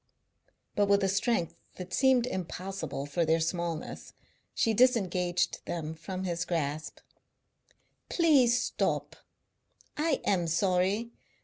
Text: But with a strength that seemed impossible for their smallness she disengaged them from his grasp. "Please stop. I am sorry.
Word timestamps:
But 0.75 0.87
with 0.87 1.03
a 1.03 1.07
strength 1.07 1.53
that 1.75 1.93
seemed 1.93 2.25
impossible 2.25 3.05
for 3.05 3.23
their 3.23 3.39
smallness 3.39 4.13
she 4.55 4.73
disengaged 4.73 5.63
them 5.67 5.93
from 5.93 6.23
his 6.23 6.43
grasp. 6.43 7.01
"Please 8.09 8.57
stop. 8.59 9.15
I 9.95 10.21
am 10.25 10.47
sorry. 10.47 11.11